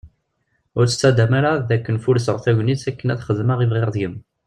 Ur 0.77 0.85
tt-ttaddam 0.85 1.31
ara 1.39 1.51
d 1.67 1.69
akken 1.75 2.01
furseɣ 2.03 2.37
tagnit 2.43 2.83
akken 2.89 3.11
ad 3.13 3.23
xedmeɣ 3.27 3.59
i 3.61 3.67
bɣiɣ 3.71 3.89
deg-m. 3.91 4.15